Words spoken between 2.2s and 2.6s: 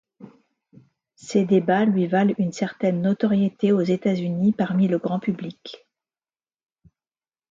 une